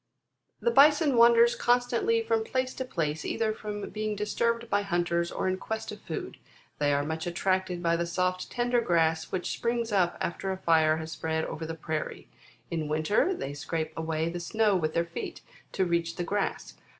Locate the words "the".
0.65-0.71, 7.97-8.07, 11.67-11.75, 14.27-14.39, 16.15-16.23